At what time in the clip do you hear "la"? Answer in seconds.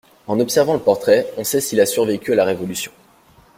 2.35-2.43